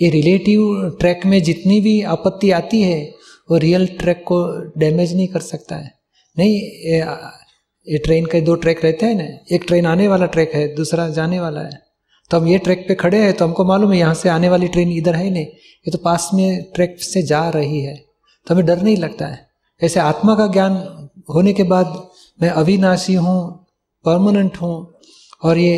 ये 0.00 0.10
रिलेटिव 0.10 0.96
ट्रैक 1.00 1.26
में 1.26 1.42
जितनी 1.42 1.80
भी 1.80 2.00
आपत्ति 2.02 2.50
आती 2.50 2.82
है, 2.82 3.00
वो 3.50 3.56
रियल 3.56 3.86
ट्रैक 3.98 4.22
को 4.26 4.46
डैमेज 4.78 5.14
नहीं 5.16 5.28
कर 5.28 5.40
सकता 5.40 5.76
है। 5.76 5.92
नहीं 6.36 6.60
ये, 7.86 7.98
ट्रेन 7.98 8.26
के 8.26 8.40
दो 8.40 8.54
ट्रैक 8.56 8.84
रहते 8.84 9.06
हैं 9.06 9.14
ना 9.14 9.24
एक 9.54 9.64
ट्रेन 9.66 9.86
आने 9.86 10.06
वाला 10.08 10.26
ट्रैक 10.26 10.54
है 10.54 10.66
दूसरा 10.74 11.08
जाने 11.10 11.40
वाला 11.40 11.60
है। 11.60 11.82
तो 12.30 12.36
हम 12.36 12.46
ये 12.48 12.58
ट्रैक 12.58 12.84
पे 12.88 12.94
खड़े 12.96 13.18
हैं 13.18 13.32
तो 13.32 13.44
हमको 13.44 13.64
मालूम 13.64 13.92
है 13.92 13.98
यहाँ 13.98 14.14
से 14.14 14.28
आने 14.28 14.48
वाली 14.48 14.68
ट्रेन 14.68 14.92
इधर 14.92 15.14
है 15.16 15.30
नहीं 15.30 15.44
ये 15.44 15.90
तो 15.90 15.98
पास 15.98 16.28
में 16.34 16.62
ट्रैक 16.74 16.96
से 17.02 17.22
जा 17.24 17.48
रही 17.50 17.80
है। 17.80 17.94
तो 18.46 18.54
हमें 18.54 18.66
डर 18.66 18.82
नहीं 18.82 18.96
लगता 18.96 19.26
है। 19.26 19.46
ऐसे 19.80 20.00
आत्मा 20.00 20.34
का 20.34 20.46
ज्ञान 20.52 20.72
होने 21.34 21.52
के 21.52 21.62
बाद 21.64 22.00
मैं 22.40 22.50
अविनाशी 22.52 23.14
हूँ 23.16 23.38
परमानेंट 24.04 24.56
हूँ 24.56 24.74
और 25.42 25.58
ये 25.58 25.76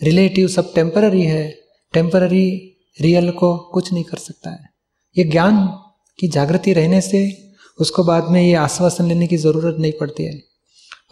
रिलेटिव 0.00 0.48
सब 0.48 0.72
टेम्पररी 0.74 1.22
है 1.22 1.44
टेम्पररी 1.94 2.46
रियल 2.98 3.30
को 3.32 3.56
कुछ 3.72 3.92
नहीं 3.92 4.04
कर 4.04 4.18
सकता 4.20 4.50
है। 4.50 4.68
ये 5.16 5.24
ज्ञान 5.24 5.66
की 6.18 6.28
जागृति 6.28 6.72
रहने 6.72 7.00
से 7.02 7.28
उसको 7.78 8.04
बाद 8.04 8.30
में 8.30 8.40
ये 8.42 8.54
आश्वासन 8.56 9.08
लेने 9.08 9.26
की 9.26 9.36
ज़रूरत 9.38 9.76
नहीं 9.80 9.92
पड़ती 10.00 10.24
है। 10.24 10.40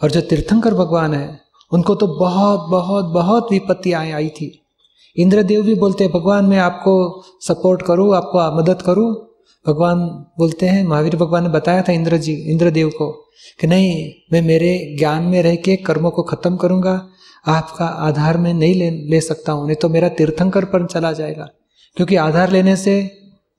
और 0.03 0.11
जो 0.11 0.21
तीर्थंकर 0.21 0.73
भगवान 0.73 1.13
है, 1.13 1.39
उनको 1.71 1.95
तो 1.95 2.07
बहुत 2.07 2.69
बहुत 2.69 3.05
बहुत 3.05 3.51
विपत्ति 3.51 3.91
आई 3.93 4.11
आई 4.11 4.29
थी। 4.29 4.59
इंद्रदेव 5.15 5.61
भी 5.63 5.75
बोलते 5.75 6.03
हैं, 6.03 6.13
भगवान, 6.13 6.45
मैं 6.45 6.59
आपको 6.59 7.23
सपोर्ट 7.41 7.81
करूँ, 7.81 8.15
आपको 8.15 8.51
मदद 8.57 8.81
करूँ? 8.81 9.13
भगवान 9.65 9.99
बोलते 10.39 10.65
हैं, 10.65 10.83
महावीर 10.83 11.15
भगवान 11.15 11.43
ने 11.43 11.49
बताया 11.49 11.81
था 11.81 11.91
इंद्र 11.91 12.17
जी, 12.17 12.33
इंद्रदेव 12.51 12.89
को 12.89 13.11
कि 13.59 13.67
नहीं, 13.67 14.11
मैं 14.33 14.41
मेरे 14.41 14.95
ज्ञान 14.99 15.23
में 15.23 15.41
रह 15.43 15.55
के 15.55 15.75
कर्मों 15.75 16.11
को 16.11 16.23
खत्म 16.23 16.57
करूँगा, 16.57 17.09
आपका 17.47 17.85
आधार 17.85 18.37
में 18.37 18.53
नहीं 18.53 18.75
ले 18.75 18.89
ले 19.09 19.21
सकता 19.21 19.51
हूँ, 19.51 19.65
नहीं 19.65 19.75
तो 19.75 19.89
मेरा 19.89 20.09
तीर्थंकर 20.09 20.65
पर 20.65 20.85
चला 20.85 21.11
जाएगा। 21.11 21.49
क्योंकि 21.97 22.15
आधार 22.15 22.51
लेने 22.51 22.75
से 22.75 22.95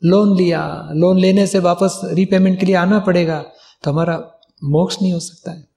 लोन 0.03 0.37
लिया 0.37 0.63
लोन 0.93 1.19
लेने 1.19 1.47
से 1.47 1.59
वापस 1.59 2.01
रीपेमेंट 2.05 2.59
के 2.61 2.67
लिए 2.67 2.75
आना 2.75 2.99
पड़ेगा 2.99 3.45
तो 3.85 3.91
हमारा 3.91 4.17
मोक्ष 4.63 4.97
नहीं 5.03 5.13
हो 5.13 5.19
सकता 5.21 5.53
है। 5.53 5.74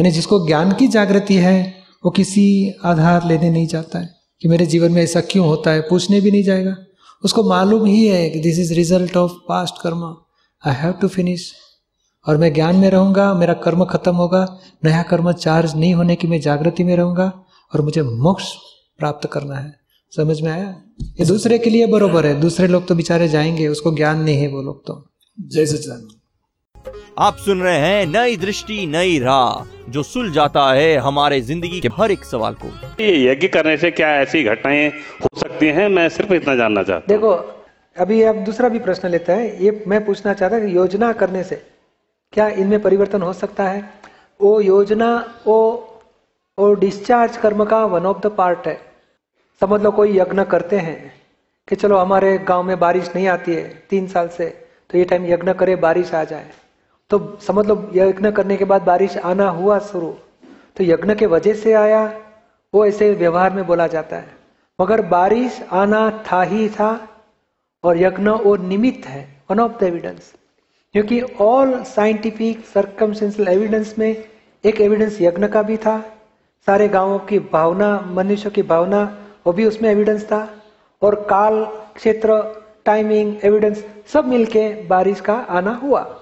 यानी 0.00 0.10
जिसको 0.10 0.46
ज्ञान 0.46 0.72
की 0.72 0.86
जागृति 0.86 1.34
है, 1.34 1.74
वो 2.04 2.10
किसी 2.10 2.72
आधार 2.84 3.28
लेने 3.28 3.50
नहीं 3.50 3.66
जाता 3.66 3.98
है 3.98 4.14
कि 4.42 4.48
मेरे 4.48 4.66
जीवन 4.66 4.92
में 4.92 5.02
ऐसा 5.02 5.20
क्यों 5.20 5.46
होता 5.46 5.70
है, 5.70 5.80
पूछने 5.80 6.20
भी 6.20 6.30
नहीं 6.30 6.42
जाएगा। 6.42 6.76
उसको 7.24 7.44
मालूम 7.44 7.84
ही 7.84 8.08
है 8.08 8.30
कि 8.30 8.40
this 8.40 8.58
is 8.58 8.74
result 8.74 9.16
of 9.16 9.32
past 9.48 9.74
karma 9.82 10.16
I 10.66 10.74
have 10.74 10.92
to 10.92 11.08
finish 11.08 11.52
और 12.28 12.36
मैं 12.36 12.54
ज्ञान 12.54 12.76
में 12.76 12.90
रहूँगा, 12.90 13.34
मेरा 13.34 13.54
कर्म 13.54 13.84
खत्म 13.84 14.16
होगा, 14.16 14.58
नया 14.84 15.02
कर्म 15.02 15.32
चार्ज 15.32 15.76
नहीं 15.76 15.94
होने 15.94 16.16
की 16.16 16.26
मैं 16.26 16.40
जागृति 16.40 16.84
में 16.84 16.96
रहूँगा 16.96 17.44
और 17.74 17.80
मुझे 17.80 18.02
मोक्ष 18.02 18.52
प्राप्त 18.98 19.28
करना 19.32 19.54
है। 19.54 19.76
समझ 20.16 20.40
में 20.40 20.52
आया? 20.52 20.76
ये 21.20 21.24
दूसरे 21.24 21.58
के 21.58 21.70
लिए 21.70 21.86
बरोबर 21.86 22.26
है, 22.26 22.40
दूसरे 22.40 22.66
लोग 22.66 22.86
तो 22.86 22.94
बेचारे 22.94 23.28
जाएँगे, 23.28 23.68
उसको 23.68 23.94
ज्ञान 23.94 24.20
नहीं 24.20 24.36
है 24.36 24.48
वो 24.48 24.62
लोग 24.62 24.86
तो। 24.86 25.10
जय 25.40 25.66
सच्चिदानंद। 25.66 26.15
आप 27.18 27.36
सुन 27.36 27.60
रहे 27.62 27.76
हैं 27.76 28.06
नई 28.06 28.36
दृष्टि 28.36 28.86
नई 28.86 29.18
राह 29.18 29.90
जो 29.90 30.02
सुल 30.02 30.30
जाता 30.32 30.64
है 30.72 30.96
हमारे 30.96 31.40
ज़िंदगी 31.40 31.80
के 31.80 31.88
हर 31.98 32.10
एक 32.10 32.24
सवाल 32.24 32.54
को। 32.54 32.68
ये 33.02 33.12
यज्ञ 33.24 33.48
करने 33.48 33.76
से 33.76 33.90
क्या 33.90 34.08
ऐसी 34.16 34.42
घटनाएँ 34.44 34.88
हो 35.22 35.28
सकती 35.38 35.66
हैं? 35.66 35.88
मैं 35.88 36.08
सिर्फ़ 36.08 36.32
इतना 36.34 36.54
जानना 36.56 36.82
चाहता 36.82 37.04
हूँ। 37.04 37.08
देखो 37.08 37.30
अभी 37.96 38.22
आप 38.22 38.34
दूसरा 38.46 38.68
भी 38.68 38.78
प्रश्न 38.78 39.08
लेते 39.08 39.32
हैं। 39.32 39.58
ये 39.60 39.84
मैं 39.86 40.04
पूछना 40.06 40.34
चाहता 40.34 40.58
कि 40.58 40.74
योजना 40.76 41.12
करने 41.12 41.44
से 41.44 41.56
क्या 42.32 42.48
इनमें 42.48 42.80
परिवर्तन 42.82 43.22
हो 43.22 43.32
सकता 43.32 43.68
है? 43.68 43.80
वो 44.40 44.60
योजना 44.60 45.08
वो 45.46 45.58
वो 46.58 46.72
डिस्चार्ज 46.74 47.36
कर्म 47.36 47.64
का 47.64 47.84
वन 47.86 48.06
ऑफ़ 48.06 48.20
द 48.26 48.34
पार्ट 48.36 48.66
है। 48.66 48.78
समझ 49.60 49.80
लो 49.82 49.90
कोई 49.92 50.18
यज्ञ 50.18 50.44
करते 50.44 50.78
हैं 50.80 50.98
कि 51.68 51.76
चलो 51.76 51.96
हमारे 51.96 52.36
गाँव 52.48 52.62
में 52.62 52.78
बारिश 52.78 53.10
नहीं 53.16 53.26
आती 53.28 53.54
है 53.54 53.64
तीन 53.90 54.06
साल 54.08 54.28
से 54.28 54.46
तो 54.90 54.98
ये 54.98 55.04
टाइम 55.06 55.26
यज्ञ 55.26 55.52
करे 55.54 55.76
बारिश 55.78 56.14
आ 56.14 56.24
जाए। 56.26 56.50
तो 57.10 57.38
समझ 57.46 57.66
लो 57.66 57.90
यज्ञ 57.94 58.30
करने 58.30 58.56
के 58.56 58.64
बाद 58.64 58.82
बारिश 58.82 59.16
आना 59.16 59.48
हुआ 59.48 59.78
शुरू। 59.78 60.14
तो 60.76 60.84
यज्ञ 60.84 61.14
के 61.14 61.26
वजह 61.26 61.54
से 61.54 61.72
आया, 61.72 62.20
वो 62.74 62.86
ऐसे 62.86 63.10
व्यवहार 63.14 63.52
में 63.52 63.66
बोला 63.66 63.86
जाता 63.86 64.16
है। 64.16 64.34
मगर 64.80 65.02
बारिश 65.02 65.62
आना 65.72 66.24
था 66.32 66.42
ही 66.42 66.68
था, 66.68 67.08
और 67.84 67.98
यज्ञ 67.98 68.28
वो 68.28 68.56
निमित्त 68.56 69.06
है 69.06 69.28
वन 69.50 69.60
ऑफ़ 69.60 69.72
द 69.80 69.82
एविडेंस 69.82 70.32
क्योंकि 70.92 71.20
ऑल 71.40 71.82
साइंटिफिक 71.82 72.64
सर्कमस्टेंशियल 72.66 73.48
एविडेंस 73.48 73.94
में 73.98 74.24
एक 74.64 74.80
एविडेंस 74.80 75.20
यज्ञ 75.20 75.48
का 75.48 75.62
भी 75.62 75.76
था, 75.76 75.98
सारे 76.66 76.88
गाँवों 76.88 77.18
की 77.18 77.38
भावना, 77.38 78.00
मनुष्य 78.08 78.50
की 78.50 78.62
भावना, 78.62 79.18
वो 79.46 79.52
भी 79.52 79.64
उसमें 79.64 79.90
एविडेंस 79.90 80.24
था, 80.24 80.54
और 81.02 81.14
काल, 81.14 81.64
क्षेत्र 81.94 82.42
टाइमिंग 82.84 83.36
एविडेंस 83.44 83.84
सब 84.06 84.26
मिलके 84.26 84.82
बारिश 84.86 85.20
का 85.20 85.34
आना 85.34 85.74
हुआ। 85.74 86.20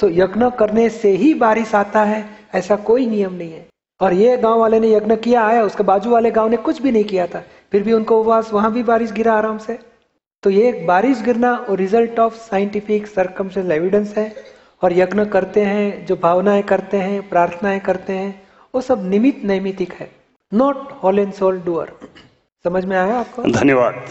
सो 0.00 0.08
यज्ञ 0.08 0.50
करने 0.58 0.88
से 0.90 1.10
ही 1.10 1.32
बारिश 1.34 1.74
आता 1.74 2.02
है, 2.02 2.24
ऐसा 2.54 2.76
कोई 2.76 3.06
नियम 3.06 3.32
नहीं 3.32 3.52
है। 3.52 3.66
और 4.00 4.12
ये 4.12 4.36
गाँव 4.36 4.58
वाले 4.60 4.80
ने 4.80 4.92
यज्ञ 4.92 5.16
किया 5.16 5.46
है, 5.46 5.62
उसके 5.64 5.82
बाजू 5.82 6.10
वाले 6.10 6.30
गाँव 6.30 6.48
ने 6.48 6.56
कुछ 6.56 6.80
भी 6.82 6.92
नहीं 6.92 7.04
किया 7.04 7.26
था, 7.26 7.42
फिर 7.72 7.82
भी 7.82 7.92
उनको 7.92 8.20
उपवास 8.20 8.52
वहाँ 8.52 8.72
भी 8.72 8.82
बारिश 8.82 9.12
गिरा 9.12 9.34
आराम 9.34 9.58
से। 9.58 9.78
तो 10.42 10.50
ये 10.50 10.72
बारिश 10.86 11.22
गिरना 11.22 11.66
result 11.70 12.18
of 12.18 12.34
scientific 12.40 13.06
circumstantial 13.06 13.72
evidence 13.72 14.16
है, 14.16 14.32
और 14.82 14.92
यज्ञ 14.92 15.24
करते 15.24 15.60
हैं, 15.60 16.06
जो 16.06 16.16
भावनाएँ 16.16 16.62
करते 16.62 16.96
हैं, 16.96 17.28
प्रार्थनाएँ 17.28 17.80
करते 17.80 18.12
हैं, 18.12 18.42
वो 18.74 18.80
सब 18.80 19.08
निमित 19.10 19.44
नैमितिक 19.44 19.92
है 19.92 20.10
not 20.52 20.92
whole 21.02 21.18
and 21.18 21.32
sole 21.32 21.60
doer 21.60 21.92
समझ 22.64 22.84
में 22.84 22.96
आया 22.96 23.18
आपको? 23.18 23.42
धन्यवाद। 23.42 24.02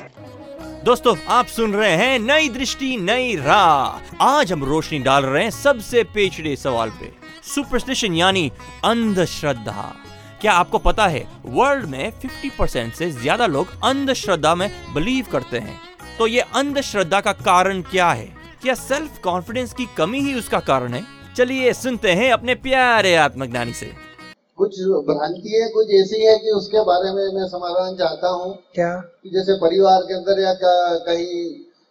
दोस्तों, 0.85 1.15
आप 1.27 1.45
सुन 1.45 1.73
रहे 1.73 1.91
हैं 1.91 2.19
नई 2.19 2.49
दृष्टि, 2.49 2.97
नई 2.97 3.35
राह। 3.35 4.15
आज 4.23 4.51
हम 4.51 4.63
रोशनी 4.63 4.99
डाल 4.99 5.25
रहे 5.25 5.43
हैं 5.43 5.51
सबसे 5.51 6.03
पेचड़े 6.03 6.55
सवाल 6.55 6.89
पे। 6.89 7.11
सुपरस्टिशन 7.43 8.13
यानी 8.13 8.51
अंधश्रद्धा। 8.85 9.95
क्या 10.41 10.53
आपको 10.53 10.77
पता 10.77 11.07
है 11.07 11.25
वर्ल्ड 11.45 11.85
में 11.85 12.11
50 12.19 12.49
परसेंट 12.59 12.93
से 12.93 13.09
ज़्यादा 13.11 13.45
लोग 13.45 13.67
अंधश्रद्धा 13.83 14.55
में 14.55 14.69
बिलीव 14.93 15.25
करते 15.31 15.59
हैं? 15.59 15.79
तो 16.17 16.27
ये 16.27 16.39
अंधश्रद्धा 16.39 17.21
का 17.21 17.31
कारण 17.31 17.81
क्या 17.81 18.11
है? 18.11 18.29
क्या 18.61 18.73
सेल्फ 18.73 19.21
कॉन्फिडेंस 19.23 19.73
की 19.73 19.87
कमी 19.97 20.19
ही 20.19 20.33
उसका 20.33 20.59
कारण 20.59 20.93
है? 20.93 21.03
चलिए 21.35 21.73
सुनते 21.73 22.11
हैं 22.11 22.31
अपने 22.31 22.55
प्यारे 22.55 23.15
आत्मज्ञानी 23.15 23.73
से। 23.73 23.91
कुछ 24.57 24.79
भ्रांति 25.05 25.51
है 25.51 25.67
कुछ 25.69 25.91
ऐसी 26.00 26.24
है 26.25 26.36
कि 26.38 26.51
उसके 26.51 26.81
बारे 26.86 27.12
में 27.12 27.24
मैं 27.36 27.45
समाधान 27.48 27.95
चाहता 27.98 28.29
हूँ। 28.29 28.53
क्या? 28.75 28.91
कि 29.24 29.29
जैसे 29.29 29.53
परिवार 29.57 30.01
के 30.01 30.13
अंदर 30.13 30.41
या 30.41 30.51
कहीं 31.07 31.38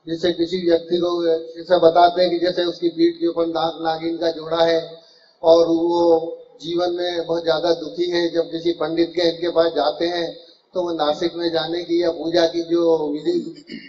जैसे 0.06 0.32
किसी 0.32 0.58
व्यक्ति 0.66 0.98
को 0.98 1.10
जैसे 1.24 1.78
बताते 1.78 2.22
हैं 2.22 2.30
कि 2.30 2.38
जैसे 2.38 2.64
उसकी 2.64 2.88
पीठ 2.88 3.18
के 3.20 3.26
ऊपर 3.28 3.46
नाग 3.48 3.82
नागिन 3.84 4.16
का 4.18 4.30
जोड़ा 4.30 4.62
है 4.62 4.80
और 5.42 5.66
वो 5.68 6.00
जीवन 6.62 6.92
में 6.92 7.26
बहुत 7.26 7.42
ज़्यादा 7.42 7.72
दुखी 7.72 8.08
है। 8.10 8.22
जब 8.34 8.50
किसी 8.50 8.72
पंडित 8.80 9.12
के 9.16 9.28
इनके 9.28 9.50
पास 9.50 9.70
जाते 9.76 10.08
हैं 10.08 10.26
तो 10.74 10.82
वो 10.82 10.92
नासिक 10.92 11.32
में 11.36 11.48
जाने 11.52 11.82
की 11.84 12.02
या 12.02 12.10
पूजा 12.10 12.46
की 12.46 12.62
जो 12.62 12.82
विधि 13.12 13.38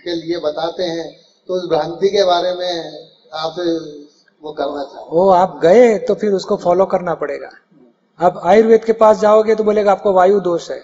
के 0.06 0.16
लिए 0.16 0.40
बताते 0.40 0.84
हैं 0.86 1.06
तो 1.50 1.54
उस 1.54 1.68
भ्रांति 1.70 2.10
के 2.10 2.24
बारे 2.24 2.54
में 2.54 2.74
आपसे 3.42 3.68
वो 4.44 4.52
करना 4.54 4.84
चाहूँ 4.84 5.08
वो 5.12 5.30
आप 5.34 5.60
गए 5.64 5.98
तो 6.08 6.14
फिर 6.16 6.32
उसको 6.34 6.56
फॉलो 6.58 6.86
करना 6.86 7.14
पड़ेगा। 7.16 7.50
आप 8.20 8.42
आयुर्वेद 8.46 8.84
के 8.86 8.94
पास 8.94 9.20
जाओगे 9.20 9.56
तो 9.56 9.64
बोलेगा, 9.64 9.92
आपको 9.92 10.14
वायु 10.14 10.40
दोष 10.40 10.70
है। 10.72 10.82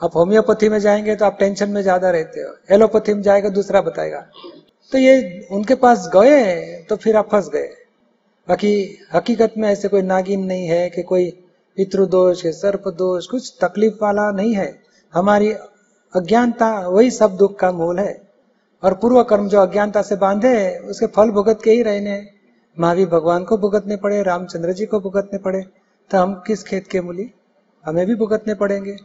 आप 0.00 0.16
होम्योपैथी 0.16 0.68
में 0.68 0.78
जाएँगे 0.80 1.14
तो 1.16 1.24
आप 1.24 1.36
टेंशन 1.38 1.70
में 1.70 1.80
ज़्यादा 1.82 2.10
रहते 2.10 2.40
हो। 2.40 2.54
एलोपैथी 2.70 3.14
में 3.14 3.22
जाएगा, 3.22 3.48
दूसरा 3.50 3.80
बताएगा। 3.80 4.20
तो 4.92 4.98
ये 4.98 5.46
उनके 5.52 5.74
पास 5.76 6.08
गए 6.14 6.84
तो 6.88 6.96
फिर 6.96 7.16
आप 7.16 7.28
फंस 7.32 7.48
गए। 7.48 7.68
बाकी 8.48 8.72
हकीकत 9.14 9.54
में 9.58 9.68
ऐसे 9.68 9.88
कोई 9.88 10.02
नागिन 10.02 10.44
नहीं 10.44 10.66
है 10.66 10.88
कि 10.90 11.02
कोई 11.02 11.30
पितृ 11.78 12.06
दोष 12.06 12.44
है 12.44 12.52
सर्प 12.52 12.88
दोष, 12.88 13.26
कुछ 13.26 13.52
तकलीफ़ 13.62 13.94
वाला 14.02 14.30
नहीं 14.32 14.54
है। 14.54 14.78
हमारी 15.12 15.50
अज्ञानता, 16.12 16.70
वही 16.80 17.10
सब 17.10 17.36
दुख 17.36 17.58
का 17.58 17.70
मूल 17.72 17.98
है। 17.98 18.20
और 18.82 18.94
पूर्व 18.94 19.22
कर्म 19.22 19.48
जो 19.48 19.60
अज्ञानता 19.60 20.02
से 20.02 20.16
बांधे 20.16 20.54
उसके 20.80 21.06
फल 21.08 21.30
भुगत 21.30 21.60
के 21.64 21.70
ही 21.70 21.82
रहने 21.82 22.22
महावीर 22.76 23.08
भगवान 23.08 23.44
को 23.44 23.56
भुगतने 23.58 23.96
पड़े, 23.96 24.22
रामचंद्र 24.22 24.72
जी 24.72 24.86
को 24.86 25.00
भुगतने 25.00 25.38
पड़े। 25.38 25.64
तो 26.10 26.18
हम 26.18 26.32
किस 26.46 26.62
खेत 26.64 26.86
के 26.86 27.00
मूली? 27.00 27.30
हमें 27.84 28.06
भी 28.06 28.14
भुगतने 28.14 28.54
पड़ेंगे। 28.54 28.96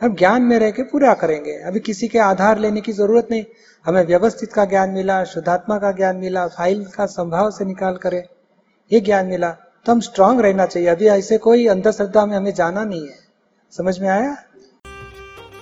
हम 0.00 0.14
ज्ञान 0.14 0.42
में 0.42 0.58
रह 0.58 0.70
के 0.70 0.82
पूरा 0.82 1.14
करेंगे। 1.14 1.52
अभी 1.62 1.80
किसी 1.80 2.08
के 2.08 2.18
आधार 2.18 2.58
लेने 2.58 2.80
की 2.80 2.92
ज़रूरत 2.92 3.28
नहीं। 3.30 3.44
हमें 3.84 4.04
व्यवस्थित 4.06 4.52
का 4.52 4.64
ज्ञान 4.64 4.90
मिला, 4.90 5.22
शुद्धात्मा 5.24 5.78
का 5.78 5.92
ज्ञान 5.92 6.16
मिला, 6.16 6.46
फ़ाइल 6.48 6.84
का 6.84 7.06
संभाव 7.06 7.50
से 7.50 7.64
निकाल 7.64 7.96
करे। 7.96 8.24
ये 8.90 9.00
ज्ञान 9.00 9.26
मिला 9.26 9.50
तो 9.86 9.92
हम 9.92 10.00
स्ट्रांग 10.00 10.40
रहना 10.40 10.66
चाहिए। 10.66 10.88
अभी 10.88 11.06
ऐसे 11.06 11.38
कोई 11.38 11.66
अंधश्रद्धा 11.66 12.24
में 12.26 12.36
हमें 12.36 12.52
जाना 12.54 12.84
नहीं 12.84 13.06
है। 13.08 13.18
समझ 13.72 13.98
में 13.98 14.08
आया? 14.08 14.36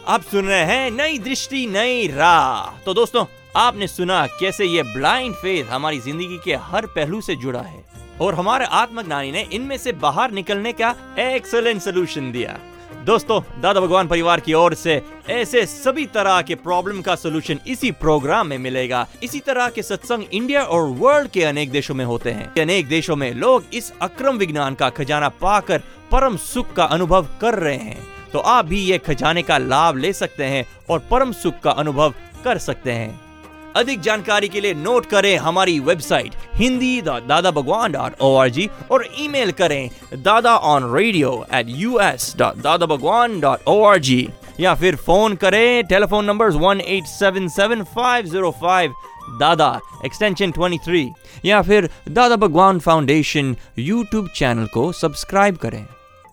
आप 0.09 0.23
सुन 0.23 0.47
रहे 0.47 0.65
हैं 0.65 0.91
नई 0.91 1.19
दृष्टि, 1.19 1.67
नई 1.67 2.07
राह। 2.07 2.83
तो 2.85 2.95
दोस्तों, 2.95 3.25
आपने 3.57 3.87
सुना 3.87 4.27
कैसे 4.41 4.65
ये 4.65 4.83
ब्लाइंड 4.83 5.35
फेथ 5.35 5.71
हमारी 5.71 6.01
ज़िंदगी 6.01 6.39
के 6.45 6.55
हर 6.63 6.87
पहलू 6.87 7.21
से 7.21 7.37
जुड़ा 7.37 7.61
है। 7.61 7.85
और 8.21 8.35
हमारे 8.35 8.65
आत्मज्ञानी 8.65 9.33
ने 9.33 9.47
इनमें 9.53 9.77
से 9.79 9.93
बाहर 9.93 10.31
निकलने 10.31 10.73
का 10.73 10.95
एक्सलेंट 11.19 11.83
सोल्यूशन 11.83 12.33
दिया। 12.33 12.59
दोस्तों, 13.05 13.41
दादा 13.61 13.81
भगवान 13.81 14.09
परिवार 14.09 14.41
की 14.41 14.53
ओर 14.53 14.75
से 14.75 15.03
ऐसे 15.31 15.67
सभी 15.67 16.07
तरह 16.07 16.43
के 16.43 16.55
प्रॉब्लम 16.55 17.01
का 17.03 17.15
सोल्यूशन 17.15 17.59
इसी 17.67 17.91
प्रोग्राम 17.91 18.47
में 18.47 18.59
मिलेगा। 18.59 19.07
इसी 19.23 19.41
तरह 19.41 19.69
के 19.69 19.83
सत्संग 19.83 20.25
इंडिया 20.33 20.63
और 20.63 20.89
वर्ल्ड 20.89 21.31
के 21.31 21.45
अनेक 21.45 21.71
देशों 21.71 21.95
में 21.95 22.05
होते 22.05 22.31
हैं। 22.31 22.53
अनेक 22.63 22.89
देशों 22.89 23.17
में 23.17 23.35
लोग 23.35 23.65
इस 23.75 23.93
अक्रम 24.03 24.37
विज्ञान 24.37 24.75
का 24.75 24.91
खजाना 24.91 25.29
पाकर 25.29 25.79
परम 26.11 26.37
सुख 26.37 26.73
का 26.73 26.85
अनुभव 26.85 27.27
कर 27.41 27.55
रहे 27.55 27.77
हैं। 27.77 28.07
तो 28.33 28.39
आप 28.39 28.65
भी 28.65 28.81
ये 28.81 28.99
खजाने 28.99 29.43
का 29.43 29.59
लाभ 29.59 29.97
ले 29.97 30.13
सकते 30.13 30.45
हैं 30.45 30.65
और 30.91 30.99
परम 31.11 31.33
सुख 31.33 31.61
का 31.61 31.71
अनुभव 31.71 32.15
कर 32.45 32.59
सकते 32.59 32.93
हैं। 32.93 33.30
अधिक 33.77 34.01
जानकारी 34.01 34.49
के 34.49 34.61
लिए 34.61 34.75
नोट 34.75 35.07
करें 35.07 35.37
हमारी 35.39 35.79
वेबसाइट, 35.81 36.35
हिंदी 36.55 37.01
दादा 37.03 37.51
Bhagwan 37.51 37.93
dot 37.93 38.21
O 38.21 38.35
R 38.37 38.49
G 38.49 38.69
और 38.91 39.07
ईमेल 39.19 39.53
करें 39.53 39.91
Dada 40.15 40.57
on 40.57 40.93
radio 40.95 41.33
at 41.55 41.67
U 41.69 41.99
S 42.01 42.35
dot 42.39 42.57
Dada 42.63 42.87
Bhagwan 42.87 43.39
dot 43.41 43.69
O 43.69 43.83
R 43.85 43.99
G 43.99 44.29
या 44.61 44.75
फिर 44.75 44.97
फ़ोन 44.97 45.35
करें 45.37 45.85
telephone 45.85 46.25
number 46.25 46.51
one 46.59 46.81
eight 46.81 47.05
seven 47.09 47.49
seven 47.49 47.83
five 47.95 48.27
zero 48.27 48.51
five 48.61 48.95
Dada 49.41 49.79
extension 50.05 50.53
23 50.53 51.07
या 51.45 51.61
फिर 51.63 51.89
Dada 52.09 52.37
Bhagwan 52.37 52.79
foundation 52.79 53.55
YouTube 53.79 54.29
channel 54.29 54.67
को 54.67 54.91
subscribe 54.93 55.57
करें। 55.57 55.85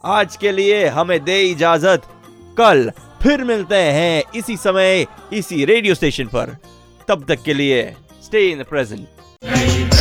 आज 0.05 0.35
के 0.35 0.51
लिए 0.51 0.87
हमें 0.87 1.23
दे 1.23 1.41
इजाज़त। 1.41 2.07
कल 2.57 2.89
फिर 3.23 3.43
मिलते 3.43 3.75
हैं 3.75 4.23
इसी 4.35 4.55
समय, 4.57 5.05
इसी 5.33 5.65
रेडियो 5.65 5.95
स्टेशन 5.95 6.25
पर। 6.25 6.55
तब 7.07 7.25
तक 7.27 7.43
के 7.43 7.53
लिए 7.53 7.83
स्टे 8.23 8.49
इन 8.51 8.59
द 8.59 8.65
प्रेजेंट 8.69 9.96